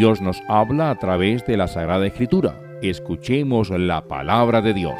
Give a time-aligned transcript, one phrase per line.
[0.00, 2.58] Dios nos habla a través de la Sagrada Escritura.
[2.80, 4.94] Escuchemos la palabra de Dios.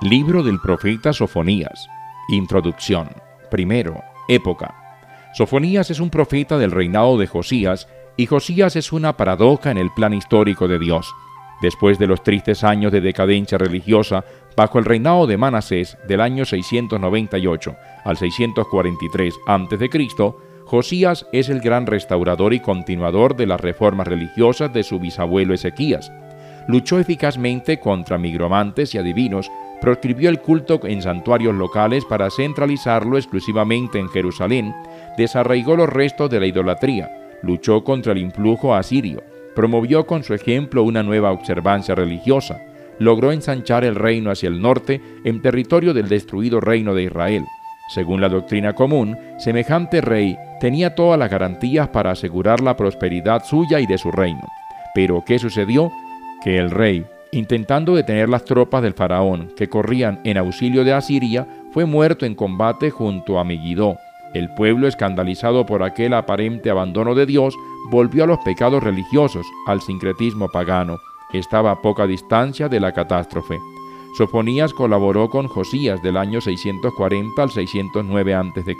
[0.00, 1.88] Libro del profeta Sofonías.
[2.28, 3.08] Introducción.
[3.50, 4.76] Primero, época.
[5.32, 9.90] Sofonías es un profeta del reinado de Josías y Josías es una paradoja en el
[9.90, 11.12] plan histórico de Dios.
[11.62, 14.24] Después de los tristes años de decadencia religiosa,
[14.56, 20.34] bajo el reinado de Manasés del año 698 al 643 a.C.,
[20.66, 26.10] Josías es el gran restaurador y continuador de las reformas religiosas de su bisabuelo Ezequías.
[26.66, 29.50] Luchó eficazmente contra migromantes y adivinos,
[29.82, 34.74] proscribió el culto en santuarios locales para centralizarlo exclusivamente en Jerusalén,
[35.18, 37.10] desarraigó los restos de la idolatría,
[37.42, 39.22] luchó contra el influjo asirio,
[39.54, 42.58] promovió con su ejemplo una nueva observancia religiosa,
[42.98, 47.44] logró ensanchar el reino hacia el norte en territorio del destruido reino de Israel.
[47.88, 53.80] Según la doctrina común, semejante rey tenía todas las garantías para asegurar la prosperidad suya
[53.80, 54.46] y de su reino.
[54.94, 55.92] Pero ¿qué sucedió?
[56.42, 61.46] Que el rey, intentando detener las tropas del faraón que corrían en auxilio de Asiria,
[61.72, 63.96] fue muerto en combate junto a Megiddo.
[64.32, 67.54] El pueblo, escandalizado por aquel aparente abandono de Dios,
[67.90, 70.96] volvió a los pecados religiosos, al sincretismo pagano.
[71.34, 73.58] Estaba a poca distancia de la catástrofe.
[74.16, 78.76] Sofonías colaboró con Josías del año 640 al 609 a.C.,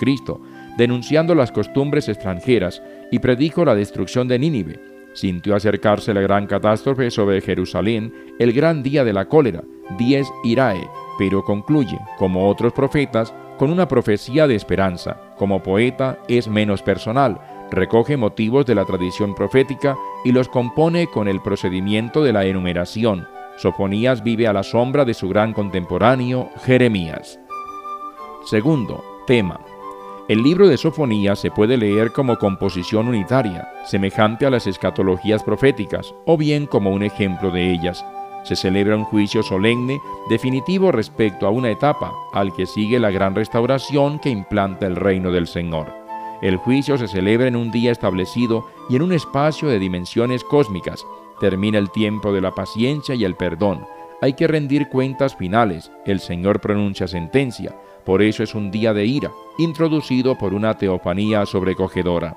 [0.78, 4.80] denunciando las costumbres extranjeras y predijo la destrucción de Nínive.
[5.14, 9.64] Sintió acercarse la gran catástrofe sobre Jerusalén el gran día de la cólera,
[9.98, 10.88] Dies Irae,
[11.18, 15.20] pero concluye, como otros profetas, con una profecía de esperanza.
[15.36, 17.40] Como poeta es menos personal,
[17.74, 23.26] recoge motivos de la tradición profética y los compone con el procedimiento de la enumeración.
[23.56, 27.38] Sofonías vive a la sombra de su gran contemporáneo, Jeremías.
[28.46, 29.60] Segundo, tema.
[30.28, 36.14] El libro de Sofonías se puede leer como composición unitaria, semejante a las escatologías proféticas,
[36.24, 38.04] o bien como un ejemplo de ellas.
[38.42, 43.34] Se celebra un juicio solemne, definitivo respecto a una etapa, al que sigue la gran
[43.34, 46.03] restauración que implanta el reino del Señor.
[46.44, 51.06] El juicio se celebra en un día establecido y en un espacio de dimensiones cósmicas.
[51.40, 53.86] Termina el tiempo de la paciencia y el perdón.
[54.20, 55.90] Hay que rendir cuentas finales.
[56.04, 57.74] El Señor pronuncia sentencia.
[58.04, 62.36] Por eso es un día de ira, introducido por una teofanía sobrecogedora.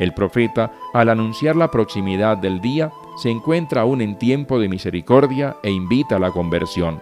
[0.00, 2.90] El profeta, al anunciar la proximidad del día,
[3.22, 7.00] se encuentra aún en tiempo de misericordia e invita a la conversión.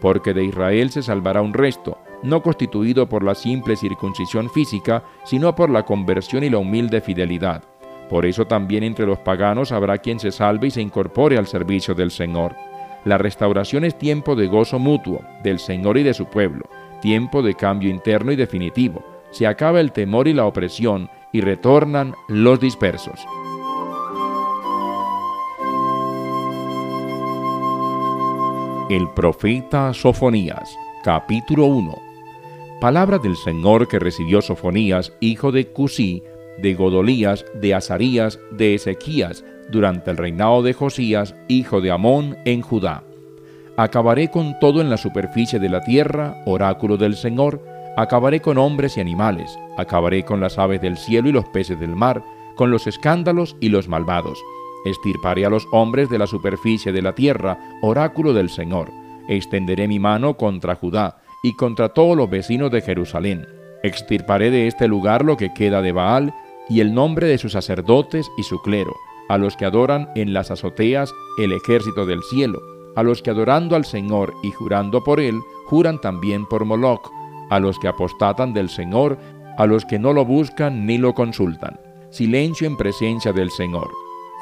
[0.00, 1.96] Porque de Israel se salvará un resto,
[2.26, 7.62] no constituido por la simple circuncisión física, sino por la conversión y la humilde fidelidad.
[8.10, 11.94] Por eso también entre los paganos habrá quien se salve y se incorpore al servicio
[11.94, 12.54] del Señor.
[13.04, 16.64] La restauración es tiempo de gozo mutuo del Señor y de su pueblo,
[17.00, 19.04] tiempo de cambio interno y definitivo.
[19.30, 23.24] Se acaba el temor y la opresión y retornan los dispersos.
[28.88, 32.05] El profeta Sofonías, capítulo 1
[32.80, 36.22] Palabra del Señor que recibió Sofonías, hijo de Cusí,
[36.58, 42.60] de Godolías, de Azarías, de Ezequías, durante el reinado de Josías, hijo de Amón, en
[42.60, 43.02] Judá.
[43.78, 47.64] Acabaré con todo en la superficie de la tierra, oráculo del Señor,
[47.96, 51.96] acabaré con hombres y animales, acabaré con las aves del cielo y los peces del
[51.96, 52.22] mar,
[52.56, 54.38] con los escándalos y los malvados.
[54.84, 58.90] Estirparé a los hombres de la superficie de la tierra, oráculo del Señor.
[59.28, 63.46] Extenderé mi mano contra Judá, y contra todos los vecinos de Jerusalén.
[63.84, 66.34] Extirparé de este lugar lo que queda de Baal
[66.68, 68.92] y el nombre de sus sacerdotes y su clero,
[69.28, 72.60] a los que adoran en las azoteas el ejército del cielo,
[72.96, 77.08] a los que adorando al Señor y jurando por él, juran también por Moloch,
[77.48, 79.16] a los que apostatan del Señor,
[79.56, 81.78] a los que no lo buscan ni lo consultan.
[82.10, 83.88] Silencio en presencia del Señor.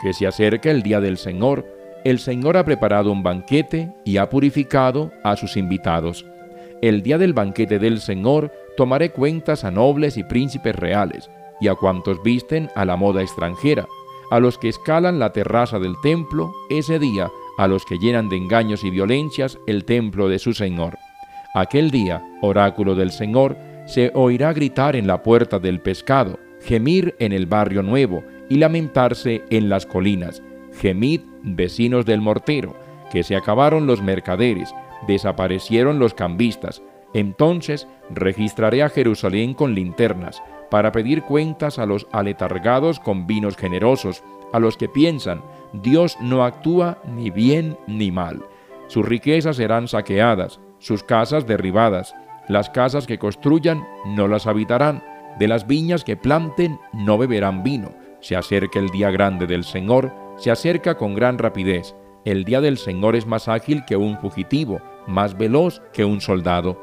[0.02, 1.66] Que se acerca el día del Señor,
[2.02, 6.24] el Señor ha preparado un banquete y ha purificado a sus invitados
[6.82, 11.30] el día del banquete del Señor tomaré cuentas a nobles y príncipes reales,
[11.60, 13.86] y a cuantos visten a la moda extranjera,
[14.30, 18.36] a los que escalan la terraza del templo, ese día, a los que llenan de
[18.36, 20.98] engaños y violencias el templo de su Señor.
[21.54, 23.56] Aquel día, oráculo del Señor,
[23.86, 29.44] se oirá gritar en la puerta del pescado, gemir en el barrio nuevo y lamentarse
[29.50, 30.42] en las colinas.
[30.80, 32.74] Gemid, vecinos del mortero,
[33.12, 34.74] que se acabaron los mercaderes,
[35.06, 36.82] desaparecieron los cambistas.
[37.12, 44.24] Entonces registraré a Jerusalén con linternas, para pedir cuentas a los aletargados con vinos generosos,
[44.52, 45.40] a los que piensan,
[45.72, 48.42] Dios no actúa ni bien ni mal.
[48.88, 52.14] Sus riquezas serán saqueadas, sus casas derribadas,
[52.48, 55.02] las casas que construyan no las habitarán,
[55.38, 57.90] De las viñas que planten no beberán vino.
[58.20, 61.96] Se acerca el día grande del Señor, se acerca con gran rapidez.
[62.24, 66.78] El día del Señor es más ágil que un fugitivo, más veloz que un soldado.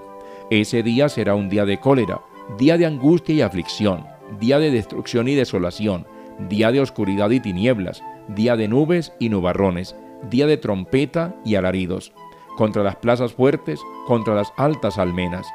[0.49, 2.21] Ese día será un día de cólera,
[2.57, 4.05] día de angustia y aflicción,
[4.39, 6.05] día de destrucción y desolación,
[6.49, 9.95] día de oscuridad y tinieblas, día de nubes y nubarrones,
[10.29, 12.13] día de trompeta y alaridos,
[12.57, 15.47] contra las plazas fuertes, contra las altas almenas.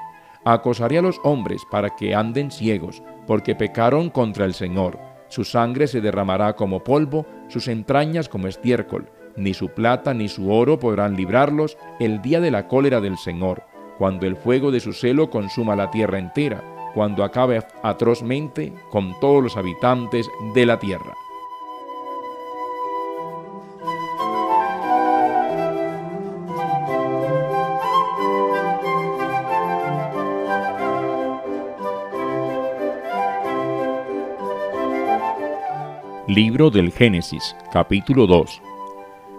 [0.45, 4.99] Acosaré a los hombres para que anden ciegos, porque pecaron contra el Señor.
[5.29, 9.11] Su sangre se derramará como polvo, sus entrañas como estiércol.
[9.37, 13.65] Ni su plata ni su oro podrán librarlos el día de la cólera del Señor,
[13.99, 16.63] cuando el fuego de su celo consuma la tierra entera,
[16.95, 21.15] cuando acabe atrozmente con todos los habitantes de la tierra.
[36.27, 38.66] Libro del Génesis, capítulo 2.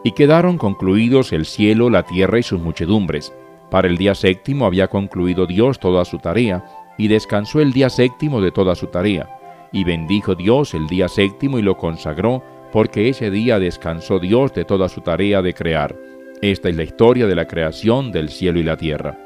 [0.08, 3.34] Y quedaron concluidos el cielo, la tierra y sus muchedumbres.
[3.70, 6.64] Para el día séptimo había concluido Dios toda su tarea,
[6.98, 9.28] y descansó el día séptimo de toda su tarea.
[9.74, 14.64] Y bendijo Dios el día séptimo y lo consagró, porque ese día descansó Dios de
[14.64, 15.94] toda su tarea de crear.
[16.42, 19.20] Esta es la historia de la creación del cielo y la tierra.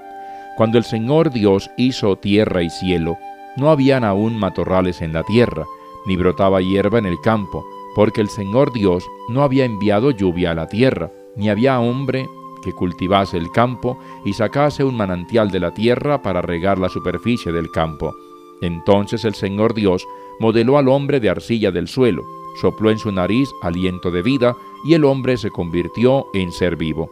[0.58, 3.20] Cuando el Señor Dios hizo tierra y cielo,
[3.56, 5.64] no habían aún matorrales en la tierra,
[6.08, 7.64] ni brotaba hierba en el campo,
[7.96, 12.28] porque el Señor Dios no había enviado lluvia a la tierra, ni había hombre
[12.64, 17.52] que cultivase el campo y sacase un manantial de la tierra para regar la superficie
[17.52, 18.14] del campo.
[18.62, 20.08] Entonces el Señor Dios
[20.40, 22.24] modeló al hombre de arcilla del suelo,
[22.62, 27.10] sopló en su nariz aliento de vida, y el hombre se convirtió en ser vivo.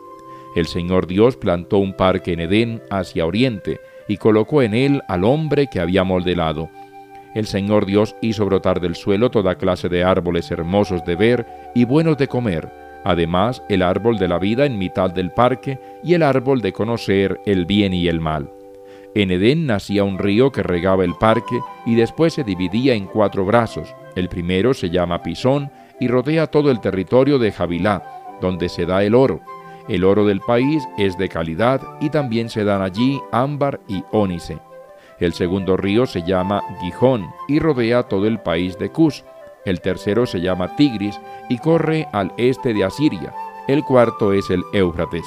[0.55, 5.23] El Señor Dios plantó un parque en Edén hacia oriente, y colocó en él al
[5.23, 6.69] hombre que había modelado
[7.35, 11.45] el Señor Dios hizo brotar del suelo toda clase de árboles hermosos de ver
[11.75, 12.71] y buenos de comer,
[13.03, 17.39] además el árbol de la vida en mitad del parque y el árbol de conocer
[17.45, 18.51] el bien y el mal.
[19.15, 23.43] En Edén nacía un río que regaba el parque y después se dividía en cuatro
[23.43, 23.93] brazos.
[24.15, 28.03] El primero se llama Pisón y rodea todo el territorio de Javilá,
[28.39, 29.41] donde se da el oro.
[29.87, 34.59] El oro del país es de calidad y también se dan allí ámbar y ónice.
[35.19, 39.25] El segundo río se llama Gijón y rodea todo el país de Cus.
[39.65, 41.19] El tercero se llama Tigris
[41.49, 43.33] y corre al este de Asiria.
[43.67, 45.25] El cuarto es el Éufrates.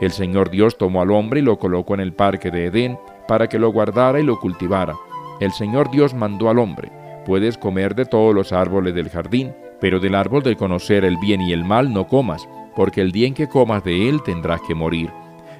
[0.00, 3.48] El Señor Dios tomó al hombre y lo colocó en el parque de Edén para
[3.48, 4.94] que lo guardara y lo cultivara.
[5.40, 6.92] El Señor Dios mandó al hombre,
[7.24, 11.40] puedes comer de todos los árboles del jardín, pero del árbol de conocer el bien
[11.40, 12.46] y el mal no comas,
[12.76, 15.10] porque el día en que comas de él tendrás que morir.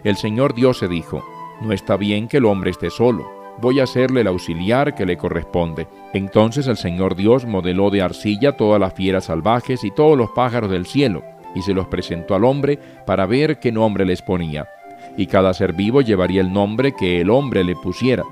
[0.04, 1.24] El Señor Dios se dijo,
[1.62, 5.16] no está bien que el hombre esté solo voy a hacerle el auxiliar que le
[5.16, 5.86] corresponde.
[6.12, 10.70] Entonces el Señor Dios modeló de arcilla todas las fieras salvajes y todos los pájaros
[10.70, 11.22] del cielo,
[11.54, 14.68] y se los presentó al hombre para ver qué nombre les ponía.
[15.16, 18.24] Y cada ser vivo llevaría el nombre que el hombre le pusiera.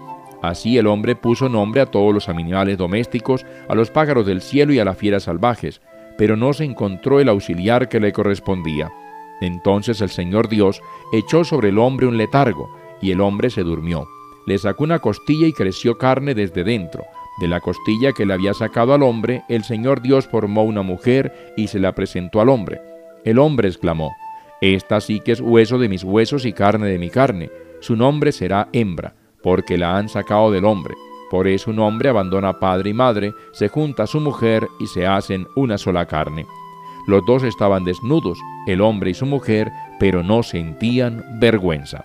[0.43, 4.73] Así el hombre puso nombre a todos los animales domésticos, a los pájaros del cielo
[4.73, 5.81] y a las fieras salvajes,
[6.19, 8.91] pero no se encontró el auxiliar que le correspondía.
[9.41, 10.83] Entonces el Señor Dios
[11.13, 12.69] echó sobre el hombre un letargo,
[13.01, 14.07] y el hombre se durmió
[14.47, 17.05] le sacó una costilla y creció carne desde dentro.
[17.39, 21.53] De la costilla que le había sacado al hombre, el Señor Dios formó una mujer
[21.57, 22.81] y se la presentó al hombre.
[23.25, 24.13] El hombre exclamó,
[24.61, 27.51] Esta sí que es hueso de mis huesos y carne de mi carne.
[27.81, 30.95] Su nombre será hembra, porque la han sacado del hombre.
[31.31, 35.07] Por eso un hombre abandona padre y madre, se junta a su mujer y se
[35.07, 36.47] hacen una sola carne.
[37.07, 42.05] Los dos estaban desnudos, el hombre y su mujer, pero no sentían vergüenza.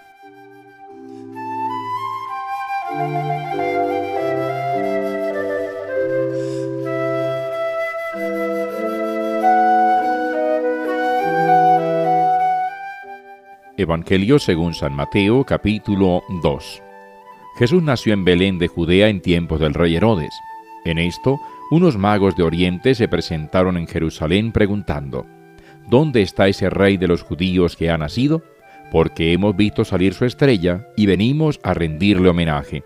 [13.77, 16.83] Evangelio según San Mateo capítulo 2
[17.57, 20.33] Jesús nació en Belén de Judea en tiempos del rey Herodes.
[20.85, 21.39] En esto,
[21.71, 25.25] unos magos de Oriente se presentaron en Jerusalén preguntando,
[25.87, 28.43] ¿Dónde está ese rey de los judíos que ha nacido?
[28.91, 32.83] Porque hemos visto salir su estrella y venimos a rendirle homenaje.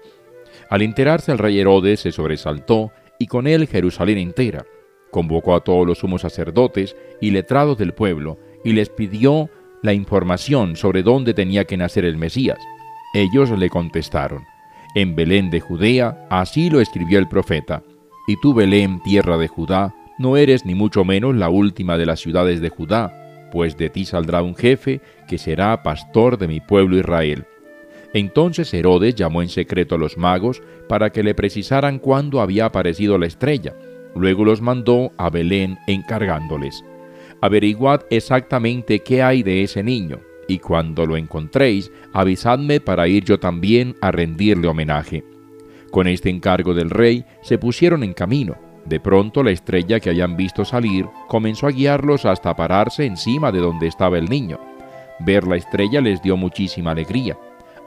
[0.69, 4.65] Al enterarse el rey Herodes se sobresaltó y con él Jerusalén entera.
[5.11, 9.49] Convocó a todos los sumos sacerdotes y letrados del pueblo y les pidió
[9.83, 12.59] la información sobre dónde tenía que nacer el Mesías.
[13.13, 14.43] Ellos le contestaron,
[14.95, 17.83] en Belén de Judea, así lo escribió el profeta.
[18.27, 22.19] Y tú, Belén, tierra de Judá, no eres ni mucho menos la última de las
[22.19, 23.20] ciudades de Judá,
[23.51, 27.45] pues de ti saldrá un jefe que será pastor de mi pueblo Israel.
[28.13, 33.17] Entonces Herodes llamó en secreto a los magos para que le precisaran cuándo había aparecido
[33.17, 33.73] la estrella.
[34.15, 36.83] Luego los mandó a Belén encargándoles.
[37.41, 43.39] Averiguad exactamente qué hay de ese niño, y cuando lo encontréis, avisadme para ir yo
[43.39, 45.23] también a rendirle homenaje.
[45.91, 48.57] Con este encargo del rey se pusieron en camino.
[48.85, 53.59] De pronto la estrella que habían visto salir comenzó a guiarlos hasta pararse encima de
[53.59, 54.59] donde estaba el niño.
[55.19, 57.37] Ver la estrella les dio muchísima alegría.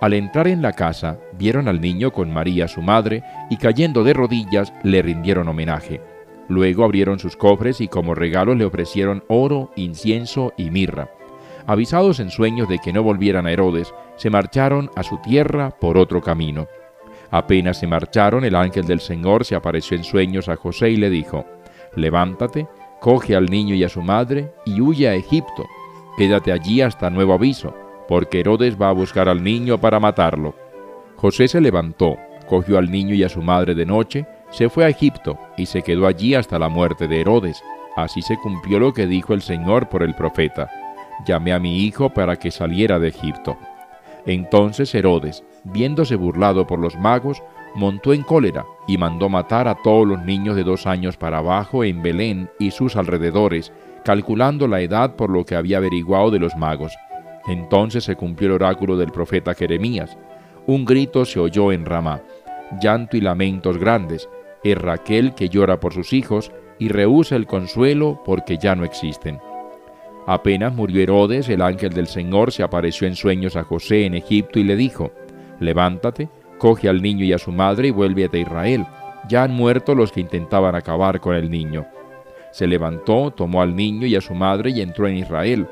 [0.00, 4.12] Al entrar en la casa, vieron al niño con María su madre y cayendo de
[4.12, 6.00] rodillas le rindieron homenaje.
[6.48, 11.10] Luego abrieron sus cofres y como regalo le ofrecieron oro, incienso y mirra.
[11.66, 15.96] Avisados en sueños de que no volvieran a Herodes, se marcharon a su tierra por
[15.96, 16.66] otro camino.
[17.30, 21.10] Apenas se marcharon, el ángel del Señor se apareció en sueños a José y le
[21.10, 21.44] dijo,
[21.96, 22.66] Levántate,
[23.00, 25.66] coge al niño y a su madre y huye a Egipto.
[26.16, 27.74] Quédate allí hasta nuevo aviso,
[28.08, 30.54] porque Herodes va a buscar al niño para matarlo.
[31.16, 32.16] José se levantó,
[32.48, 35.82] cogió al niño y a su madre de noche, se fue a Egipto y se
[35.82, 37.62] quedó allí hasta la muerte de Herodes.
[37.96, 40.70] Así se cumplió lo que dijo el Señor por el profeta.
[41.26, 43.56] Llamé a mi hijo para que saliera de Egipto.
[44.26, 47.42] Entonces Herodes, viéndose burlado por los magos,
[47.74, 51.84] montó en cólera y mandó matar a todos los niños de dos años para abajo
[51.84, 53.72] en Belén y sus alrededores,
[54.04, 56.94] calculando la edad por lo que había averiguado de los magos.
[57.46, 60.16] Entonces se cumplió el oráculo del profeta Jeremías.
[60.66, 62.22] Un grito se oyó en Ramá,
[62.80, 64.28] llanto y lamentos grandes,
[64.62, 69.38] es Raquel que llora por sus hijos y rehúsa el consuelo porque ya no existen.
[70.26, 74.58] Apenas murió Herodes, el ángel del Señor se apareció en sueños a José en Egipto
[74.58, 75.12] y le dijo,
[75.60, 78.86] Levántate, coge al niño y a su madre y vuélvete a Israel.
[79.28, 81.86] Ya han muerto los que intentaban acabar con el niño.
[82.52, 85.66] Se levantó, tomó al niño y a su madre y entró en Israel.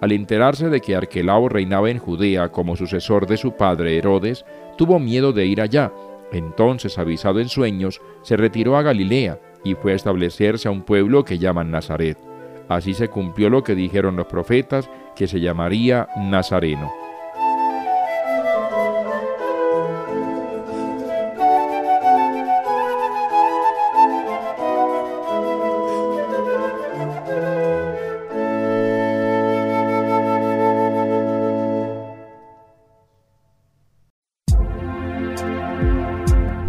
[0.00, 4.44] Al enterarse de que Arquelao reinaba en Judea como sucesor de su padre Herodes,
[4.76, 5.92] tuvo miedo de ir allá.
[6.32, 11.24] Entonces, avisado en sueños, se retiró a Galilea y fue a establecerse a un pueblo
[11.24, 12.18] que llaman Nazaret.
[12.68, 17.03] Así se cumplió lo que dijeron los profetas, que se llamaría Nazareno.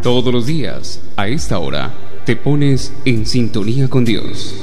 [0.05, 1.91] Todos los días, a esta hora,
[2.27, 4.53] te pones en sintonía con Dios.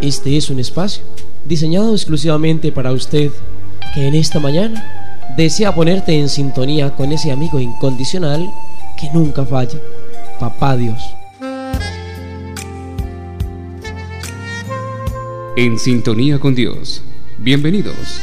[0.00, 1.02] Este es un espacio
[1.44, 3.32] diseñado exclusivamente para usted
[3.92, 8.48] que en esta mañana desea ponerte en sintonía con ese amigo incondicional
[8.96, 9.80] que nunca falla,
[10.38, 11.02] Papá Dios.
[15.56, 17.02] En sintonía con Dios.
[17.38, 18.20] Bienvenidos.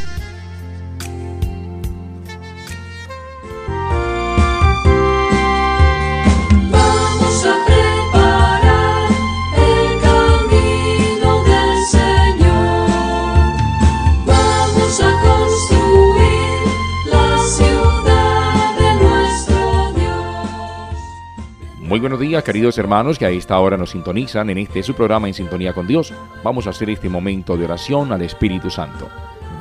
[22.25, 25.85] Queridos hermanos que a esta hora nos sintonizan en este su programa En Sintonía con
[25.85, 26.11] Dios.
[26.43, 29.07] Vamos a hacer este momento de oración al Espíritu Santo.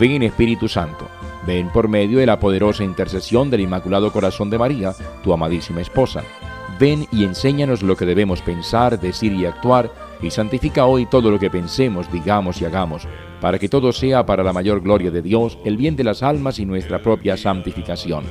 [0.01, 1.07] Ven Espíritu Santo,
[1.47, 6.23] ven por medio de la poderosa intercesión del Inmaculado Corazón de María, tu amadísima esposa.
[6.81, 9.93] Ven y enséñanos lo que debemos pensar, decir y actuar,
[10.23, 13.07] y santifica hoy todo lo que pensemos, digamos y hagamos,
[13.43, 16.59] para que todo sea para la mayor gloria de Dios, el bien de las almas
[16.59, 18.25] y nuestra propia santificación.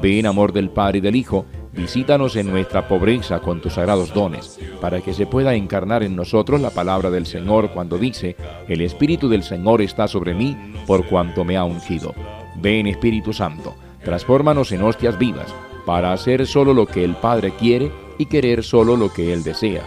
[0.00, 4.58] Ven, amor del Padre y del Hijo, Visítanos en nuestra pobreza con tus sagrados dones,
[4.80, 8.36] para que se pueda encarnar en nosotros la palabra del Señor cuando dice,
[8.68, 12.14] el Espíritu del Señor está sobre mí por cuanto me ha ungido.
[12.56, 13.74] Ven Espíritu Santo,
[14.04, 15.54] transfórmanos en hostias vivas,
[15.86, 19.82] para hacer solo lo que el Padre quiere y querer solo lo que Él desea.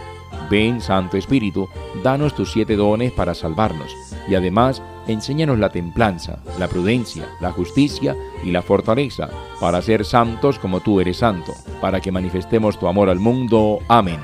[0.50, 1.68] Ven Santo Espíritu,
[2.02, 3.94] danos tus siete dones para salvarnos,
[4.28, 9.28] y además enséñanos la templanza, la prudencia, la justicia y la fortaleza,
[9.60, 13.78] para ser santos como tú eres santo, para que manifestemos tu amor al mundo.
[13.88, 14.20] Amén.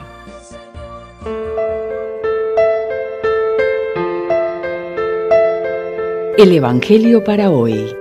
[6.38, 7.94] El Evangelio para hoy.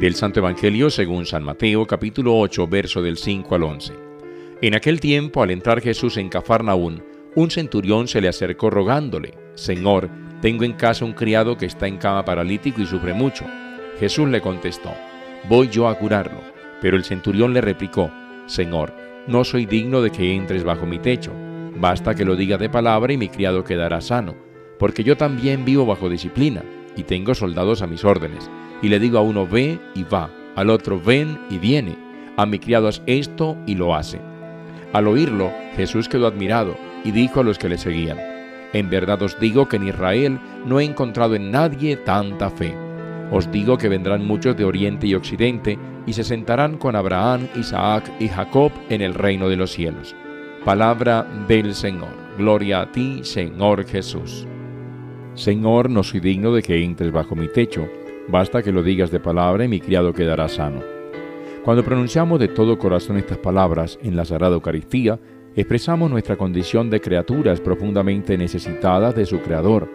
[0.00, 3.92] Del Santo Evangelio según San Mateo capítulo 8 verso del 5 al 11.
[4.62, 7.02] En aquel tiempo, al entrar Jesús en Cafarnaún,
[7.34, 10.08] un centurión se le acercó rogándole, Señor,
[10.40, 13.44] tengo en casa un criado que está en cama paralítico y sufre mucho.
[13.98, 14.92] Jesús le contestó,
[15.48, 16.40] Voy yo a curarlo.
[16.80, 18.10] Pero el centurión le replicó,
[18.46, 18.92] Señor,
[19.26, 21.32] no soy digno de que entres bajo mi techo.
[21.76, 24.34] Basta que lo diga de palabra y mi criado quedará sano,
[24.78, 26.62] porque yo también vivo bajo disciplina,
[26.94, 28.50] y tengo soldados a mis órdenes,
[28.82, 31.96] y le digo a uno ve y va, al otro ven y viene,
[32.36, 34.20] a mi criado haz esto y lo hace.
[34.92, 38.18] Al oírlo, Jesús quedó admirado y dijo a los que le seguían,
[38.72, 42.74] En verdad os digo que en Israel no he encontrado en nadie tanta fe.
[43.30, 48.10] Os digo que vendrán muchos de oriente y occidente y se sentarán con Abraham, Isaac
[48.18, 50.14] y Jacob en el reino de los cielos.
[50.64, 52.24] Palabra del Señor.
[52.38, 54.46] Gloria a ti, Señor Jesús.
[55.34, 57.88] Señor, no soy digno de que entres bajo mi techo,
[58.28, 60.80] basta que lo digas de palabra y mi criado quedará sano.
[61.64, 65.18] Cuando pronunciamos de todo corazón estas palabras en la Sagrada Eucaristía,
[65.56, 69.88] expresamos nuestra condición de criaturas profundamente necesitadas de su Creador.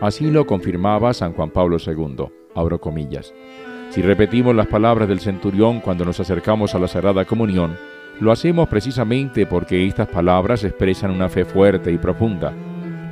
[0.00, 2.26] Así lo confirmaba San Juan Pablo II.
[2.54, 3.32] Abro comillas.
[3.90, 7.76] Si repetimos las palabras del centurión cuando nos acercamos a la Sagrada Comunión,
[8.20, 12.52] lo hacemos precisamente porque estas palabras expresan una fe fuerte y profunda.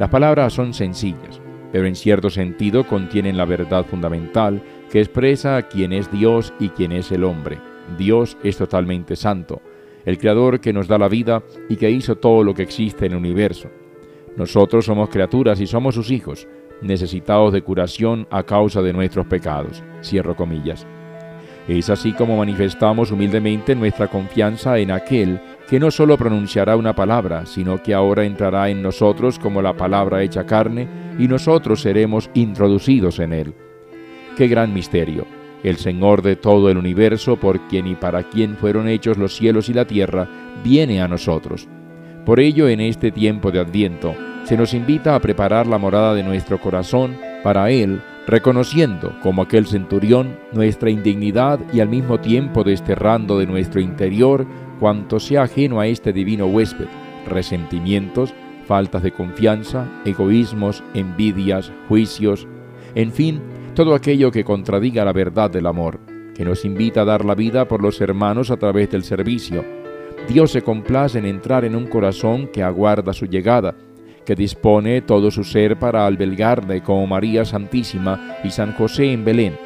[0.00, 1.40] Las palabras son sencillas,
[1.72, 4.60] pero en cierto sentido contienen la verdad fundamental
[4.90, 7.58] que expresa quién es Dios y quién es el hombre.
[7.96, 9.60] Dios es totalmente santo,
[10.04, 13.12] el Creador que nos da la vida y que hizo todo lo que existe en
[13.12, 13.70] el universo.
[14.36, 16.48] Nosotros somos criaturas y somos sus hijos,
[16.82, 19.82] necesitados de curación a causa de nuestros pecados.
[20.02, 20.86] Cierro comillas.
[21.66, 27.46] Es así como manifestamos humildemente nuestra confianza en aquel que no solo pronunciará una palabra,
[27.46, 30.86] sino que ahora entrará en nosotros como la palabra hecha carne
[31.18, 33.54] y nosotros seremos introducidos en él.
[34.36, 35.24] Qué gran misterio
[35.64, 39.68] el Señor de todo el universo, por quien y para quien fueron hechos los cielos
[39.68, 40.28] y la tierra,
[40.62, 41.66] viene a nosotros.
[42.24, 46.22] Por ello, en este tiempo de Adviento, se nos invita a preparar la morada de
[46.22, 53.38] nuestro corazón para Él, reconociendo, como aquel centurión, nuestra indignidad y al mismo tiempo desterrando
[53.38, 54.46] de nuestro interior
[54.80, 56.86] cuanto sea ajeno a este divino huésped,
[57.26, 58.34] resentimientos,
[58.66, 62.46] faltas de confianza, egoísmos, envidias, juicios,
[62.94, 63.40] en fin,
[63.74, 65.98] todo aquello que contradiga la verdad del amor,
[66.34, 69.64] que nos invita a dar la vida por los hermanos a través del servicio.
[70.28, 73.74] Dios se complace en entrar en un corazón que aguarda su llegada,
[74.24, 79.56] que dispone todo su ser para albergarle como María Santísima y San José en Belén.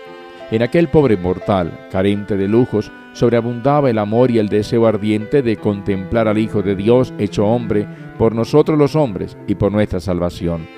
[0.50, 5.56] En aquel pobre mortal, carente de lujos, sobreabundaba el amor y el deseo ardiente de
[5.56, 10.77] contemplar al Hijo de Dios hecho hombre por nosotros los hombres y por nuestra salvación.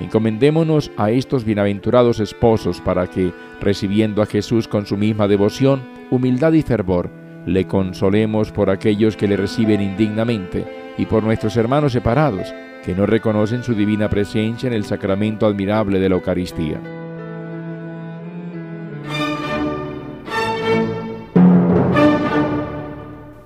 [0.00, 6.52] Encomendémonos a estos bienaventurados esposos para que, recibiendo a Jesús con su misma devoción, humildad
[6.52, 7.10] y fervor,
[7.46, 10.66] le consolemos por aquellos que le reciben indignamente
[10.98, 12.52] y por nuestros hermanos separados,
[12.84, 16.80] que no reconocen su divina presencia en el sacramento admirable de la Eucaristía.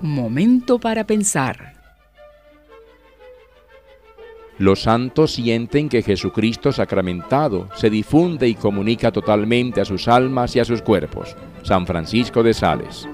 [0.01, 1.80] Momento para pensar.
[4.61, 10.59] Los santos sienten que Jesucristo sacramentado se difunde y comunica totalmente a sus almas y
[10.59, 11.35] a sus cuerpos.
[11.63, 13.09] San Francisco de Sales.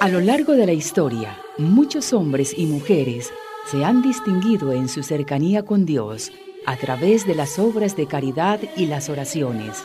[0.00, 3.34] A lo largo de la historia, muchos hombres y mujeres
[3.66, 6.32] se han distinguido en su cercanía con Dios
[6.64, 9.84] a través de las obras de caridad y las oraciones.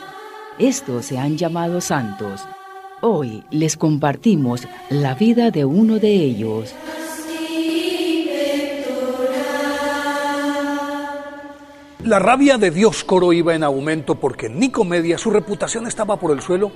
[0.58, 2.40] Estos se han llamado santos.
[3.02, 6.74] Hoy les compartimos la vida de uno de ellos.
[12.04, 16.72] La rabia de Dioscoro iba en aumento porque Nicomedia su reputación estaba por el suelo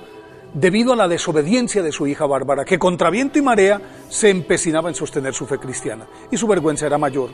[0.53, 4.89] debido a la desobediencia de su hija Bárbara, que contra viento y marea se empecinaba
[4.89, 6.07] en sostener su fe cristiana.
[6.29, 7.31] Y su vergüenza era mayor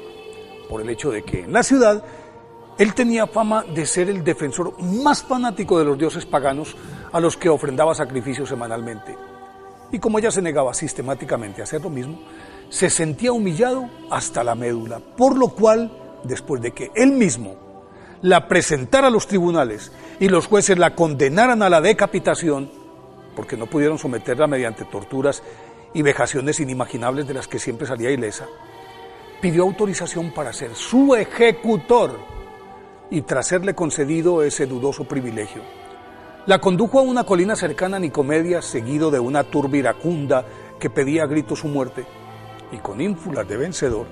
[0.69, 2.03] por el hecho de que en la ciudad
[2.77, 6.75] él tenía fama de ser el defensor más fanático de los dioses paganos
[7.12, 9.17] a los que ofrendaba sacrificios semanalmente.
[9.91, 12.19] Y como ella se negaba sistemáticamente a hacer lo mismo,
[12.69, 15.91] se sentía humillado hasta la médula, por lo cual,
[16.23, 17.56] después de que él mismo
[18.21, 22.69] la presentara a los tribunales y los jueces la condenaran a la decapitación,
[23.38, 25.43] porque no pudieron someterla mediante torturas
[25.93, 28.47] y vejaciones inimaginables de las que siempre salía ilesa,
[29.39, 32.17] pidió autorización para ser su ejecutor
[33.12, 35.62] y tras serle concedido ese dudoso privilegio,
[36.47, 40.43] la condujo a una colina cercana a Nicomedia, seguido de una turba iracunda
[40.80, 42.08] que pedía a gritos su muerte,
[42.71, 44.08] y con ínfulas de vencedor,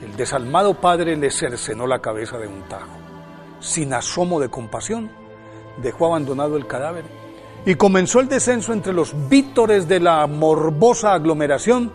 [0.00, 2.96] el desalmado padre le cercenó la cabeza de un tajo.
[3.60, 5.10] Sin asomo de compasión,
[5.82, 7.04] dejó abandonado el cadáver
[7.64, 11.92] y comenzó el descenso entre los vítores de la morbosa aglomeración,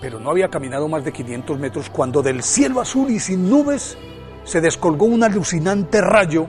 [0.00, 3.96] pero no había caminado más de 500 metros cuando del cielo azul y sin nubes
[4.44, 6.46] se descolgó un alucinante rayo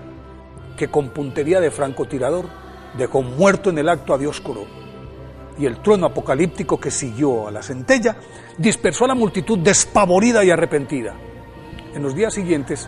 [0.75, 2.45] que con puntería de francotirador
[2.97, 4.65] dejó muerto en el acto a Dioscoro.
[5.59, 8.17] Y el trueno apocalíptico que siguió a la centella
[8.57, 11.15] dispersó a la multitud despavorida y arrepentida.
[11.95, 12.87] En los días siguientes,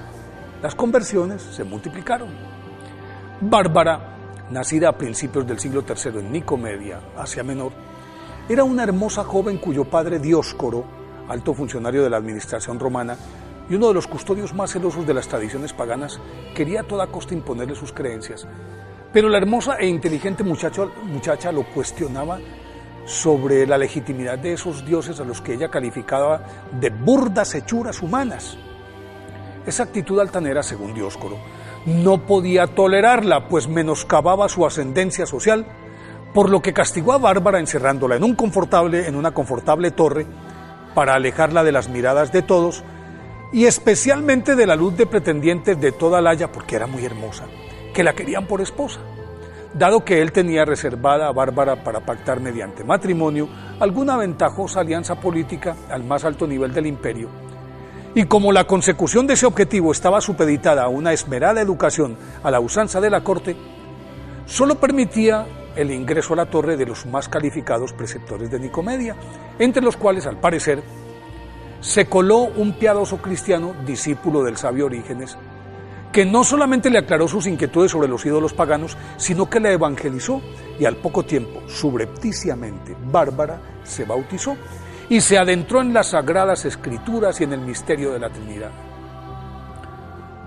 [0.62, 2.30] las conversiones se multiplicaron.
[3.42, 4.19] Bárbara,
[4.52, 7.72] nacida a principios del siglo III en Nicomedia, Asia Menor,
[8.48, 10.84] era una hermosa joven cuyo padre Dioscoro,
[11.28, 13.16] alto funcionario de la administración romana,
[13.70, 16.20] y uno de los custodios más celosos de las tradiciones paganas,
[16.56, 18.48] quería a toda costa imponerle sus creencias.
[19.14, 22.40] Pero la hermosa e inteligente muchacha lo cuestionaba
[23.06, 28.58] sobre la legitimidad de esos dioses a los que ella calificaba de burdas hechuras humanas.
[29.66, 31.38] Esa actitud altanera, según Dioscoro,
[31.86, 35.66] no podía tolerarla, pues menoscababa su ascendencia social,
[36.34, 40.26] por lo que castigó a Bárbara encerrándola en, un confortable, en una confortable torre
[40.94, 42.84] para alejarla de las miradas de todos
[43.52, 47.46] y especialmente de la luz de pretendientes de toda la Haya, porque era muy hermosa,
[47.94, 49.00] que la querían por esposa,
[49.74, 55.76] dado que él tenía reservada a Bárbara para pactar mediante matrimonio alguna ventajosa alianza política
[55.90, 57.49] al más alto nivel del imperio.
[58.20, 62.60] Y como la consecución de ese objetivo estaba supeditada a una esmerada educación a la
[62.60, 63.56] usanza de la corte,
[64.46, 69.16] solo permitía el ingreso a la torre de los más calificados preceptores de Nicomedia,
[69.58, 70.84] entre los cuales, al parecer,
[71.80, 75.38] se coló un piadoso cristiano, discípulo del sabio Orígenes,
[76.12, 80.42] que no solamente le aclaró sus inquietudes sobre los ídolos paganos, sino que la evangelizó
[80.78, 84.58] y al poco tiempo, subrepticiamente, Bárbara se bautizó
[85.10, 88.72] y se adentró en las sagradas escrituras y en el misterio de la Trinidad.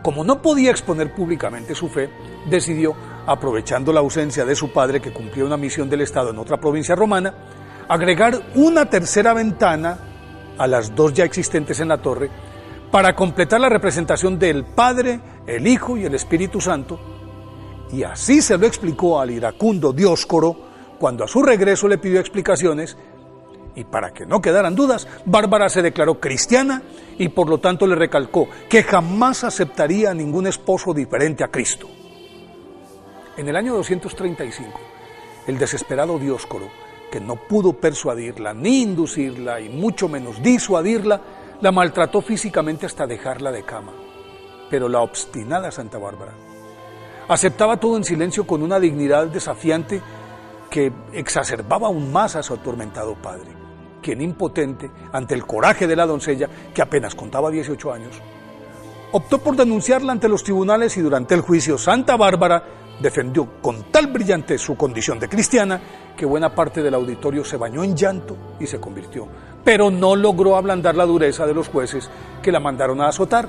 [0.02, 2.10] Como no podía exponer públicamente su fe,
[2.48, 2.94] decidió,
[3.26, 6.94] aprovechando la ausencia de su padre que cumplía una misión del Estado en otra provincia
[6.94, 7.34] romana,
[7.88, 9.98] agregar una tercera ventana
[10.58, 12.30] a las dos ya existentes en la torre
[12.90, 17.00] para completar la representación del Padre, el Hijo y el Espíritu Santo.
[17.90, 20.56] Y así se lo explicó al iracundo Dioscoro
[20.98, 22.96] cuando a su regreso le pidió explicaciones
[23.74, 26.82] y para que no quedaran dudas, Bárbara se declaró cristiana
[27.18, 31.88] y por lo tanto le recalcó que jamás aceptaría a ningún esposo diferente a Cristo.
[33.36, 34.80] En el año 235,
[35.46, 36.68] el desesperado Dioscoro
[37.12, 41.20] que no pudo persuadirla ni inducirla y mucho menos disuadirla,
[41.60, 43.92] la maltrató físicamente hasta dejarla de cama.
[44.70, 46.32] Pero la obstinada Santa Bárbara
[47.28, 50.00] aceptaba todo en silencio con una dignidad desafiante
[50.70, 53.50] que exacerbaba aún más a su atormentado padre,
[54.02, 58.20] quien impotente ante el coraje de la doncella, que apenas contaba 18 años,
[59.12, 62.64] optó por denunciarla ante los tribunales y durante el juicio Santa Bárbara
[63.00, 65.80] defendió con tal brillante su condición de cristiana
[66.16, 69.26] que buena parte del auditorio se bañó en llanto y se convirtió,
[69.64, 72.10] pero no logró ablandar la dureza de los jueces
[72.42, 73.48] que la mandaron a azotar.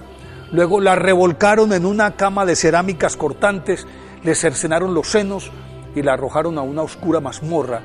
[0.51, 3.87] Luego la revolcaron en una cama de cerámicas cortantes,
[4.23, 5.51] le cercenaron los senos
[5.95, 7.81] y la arrojaron a una oscura mazmorra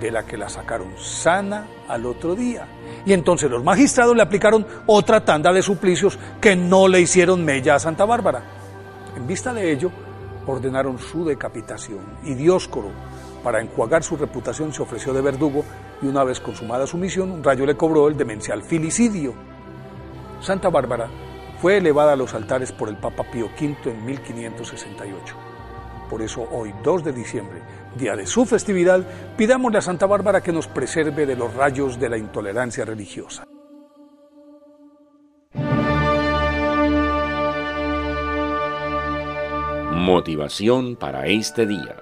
[0.00, 2.66] de la que la sacaron sana al otro día.
[3.04, 7.74] Y entonces los magistrados le aplicaron otra tanda de suplicios que no le hicieron mella
[7.74, 8.42] a Santa Bárbara.
[9.16, 9.90] En vista de ello,
[10.46, 12.90] ordenaron su decapitación y Dioscoro,
[13.42, 15.64] para enjuagar su reputación, se ofreció de verdugo
[16.02, 19.34] y una vez consumada su misión, un rayo le cobró el demencial filicidio.
[20.40, 21.08] Santa Bárbara
[21.60, 25.57] fue elevada a los altares por el Papa Pío V en 1568.
[26.08, 27.60] Por eso hoy, 2 de diciembre,
[27.96, 29.02] día de su festividad,
[29.36, 33.44] pidámosle a Santa Bárbara que nos preserve de los rayos de la intolerancia religiosa.
[39.92, 41.96] Motivación para este día.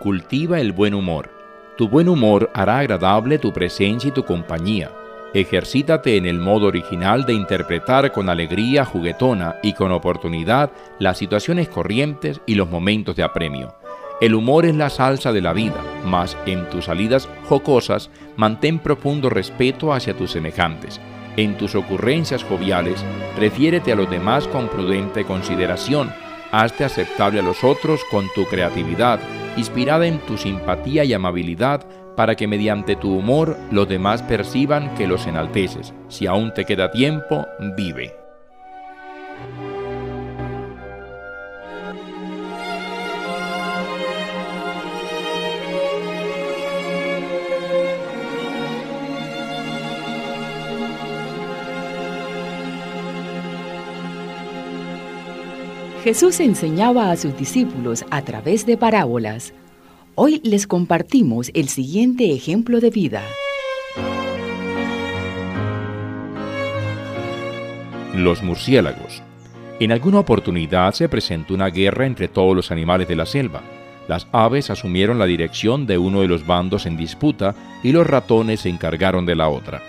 [0.00, 1.30] Cultiva el buen humor.
[1.78, 4.90] Tu buen humor hará agradable tu presencia y tu compañía.
[5.36, 11.68] Ejercítate en el modo original de interpretar con alegría juguetona y con oportunidad las situaciones
[11.68, 13.74] corrientes y los momentos de apremio.
[14.22, 19.28] El humor es la salsa de la vida, mas en tus salidas jocosas mantén profundo
[19.28, 21.02] respeto hacia tus semejantes.
[21.36, 23.04] En tus ocurrencias joviales,
[23.38, 26.14] refiérete a los demás con prudente consideración
[26.52, 29.20] Hazte aceptable a los otros con tu creatividad,
[29.56, 31.86] inspirada en tu simpatía y amabilidad,
[32.16, 35.94] para que mediante tu humor los demás perciban que los enalteces.
[36.08, 38.14] Si aún te queda tiempo, vive.
[56.06, 59.52] Jesús enseñaba a sus discípulos a través de parábolas.
[60.18, 63.20] Hoy les compartimos el siguiente ejemplo de vida.
[68.14, 69.22] Los murciélagos.
[69.78, 73.60] En alguna oportunidad se presentó una guerra entre todos los animales de la selva.
[74.08, 78.60] Las aves asumieron la dirección de uno de los bandos en disputa y los ratones
[78.60, 79.82] se encargaron de la otra.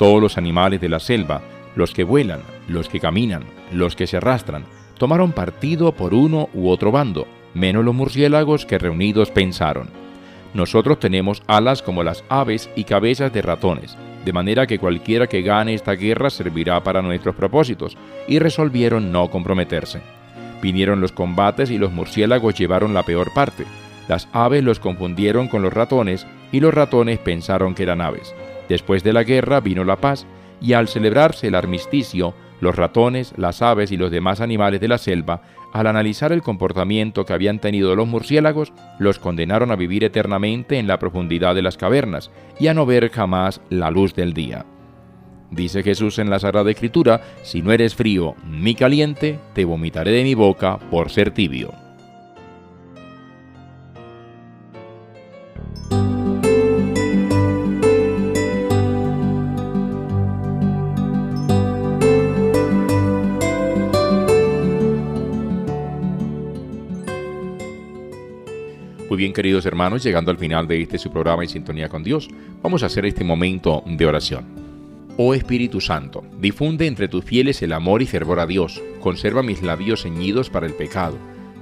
[0.00, 1.40] Todos los animales de la selva,
[1.76, 4.64] los que vuelan, los que caminan, los que se arrastran,
[4.98, 9.88] tomaron partido por uno u otro bando, menos los murciélagos que reunidos pensaron.
[10.54, 15.42] Nosotros tenemos alas como las aves y cabezas de ratones, de manera que cualquiera que
[15.42, 20.00] gane esta guerra servirá para nuestros propósitos, y resolvieron no comprometerse.
[20.62, 23.64] Vinieron los combates y los murciélagos llevaron la peor parte.
[24.08, 28.34] Las aves los confundieron con los ratones y los ratones pensaron que eran aves.
[28.68, 30.26] Después de la guerra vino la paz
[30.60, 34.98] y al celebrarse el armisticio, los ratones, las aves y los demás animales de la
[34.98, 35.42] selva,
[35.72, 40.86] al analizar el comportamiento que habían tenido los murciélagos, los condenaron a vivir eternamente en
[40.86, 44.64] la profundidad de las cavernas y a no ver jamás la luz del día.
[45.50, 50.24] Dice Jesús en la Sagrada Escritura, si no eres frío ni caliente, te vomitaré de
[50.24, 51.87] mi boca por ser tibio.
[69.38, 72.28] Queridos hermanos, llegando al final de este su programa en sintonía con Dios,
[72.60, 74.44] vamos a hacer este momento de oración.
[75.16, 79.62] Oh Espíritu Santo, difunde entre tus fieles el amor y fervor a Dios, conserva mis
[79.62, 81.16] labios ceñidos para el pecado,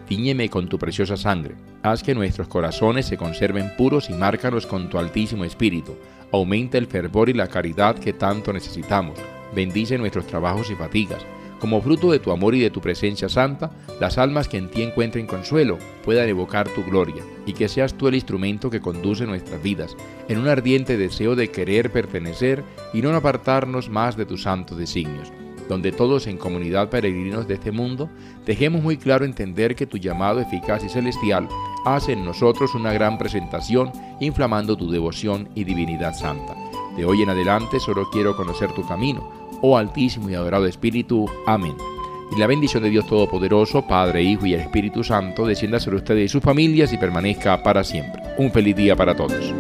[0.09, 4.89] tiñeme con tu preciosa sangre, haz que nuestros corazones se conserven puros y márcalos con
[4.89, 5.99] tu altísimo espíritu,
[6.33, 9.19] aumenta el fervor y la caridad que tanto necesitamos,
[9.55, 11.27] bendice nuestros trabajos y fatigas,
[11.61, 14.81] como fruto de tu amor y de tu presencia santa, las almas que en ti
[14.81, 19.63] encuentren consuelo puedan evocar tu gloria, y que seas tú el instrumento que conduce nuestras
[19.63, 19.97] vidas,
[20.29, 25.33] en un ardiente deseo de querer pertenecer y no apartarnos más de tus santos designios,
[25.69, 28.11] donde todos en comunidad peregrinos de este mundo
[28.45, 31.49] dejemos muy claro entender que tu llamado eficaz y celestial
[31.85, 36.55] hace en nosotros una gran presentación, inflamando tu devoción y divinidad santa.
[36.97, 39.31] De hoy en adelante solo quiero conocer tu camino,
[39.63, 41.27] oh Altísimo y adorado Espíritu.
[41.47, 41.96] Amén.
[42.31, 46.29] Y la bendición de Dios Todopoderoso, Padre, Hijo y Espíritu Santo, descienda sobre ustedes y
[46.29, 48.23] sus familias y permanezca para siempre.
[48.39, 49.55] Un feliz día para todos.